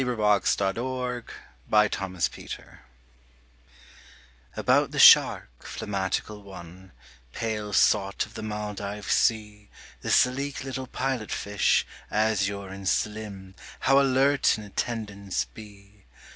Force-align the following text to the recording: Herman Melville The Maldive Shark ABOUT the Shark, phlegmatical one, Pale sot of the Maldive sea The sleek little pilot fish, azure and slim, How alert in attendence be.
Herman 0.01 0.17
Melville 0.17 1.21
The 1.21 1.23
Maldive 1.69 2.49
Shark 2.49 2.81
ABOUT 4.57 4.89
the 4.89 4.97
Shark, 4.97 5.49
phlegmatical 5.63 6.41
one, 6.41 6.91
Pale 7.33 7.73
sot 7.73 8.25
of 8.25 8.33
the 8.33 8.41
Maldive 8.41 9.11
sea 9.11 9.69
The 10.01 10.09
sleek 10.09 10.63
little 10.63 10.87
pilot 10.87 11.31
fish, 11.31 11.85
azure 12.09 12.69
and 12.69 12.89
slim, 12.89 13.53
How 13.81 13.99
alert 14.01 14.57
in 14.57 14.63
attendence 14.63 15.45
be. 15.53 16.05